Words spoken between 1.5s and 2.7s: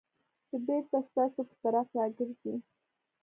طرف راګرځي.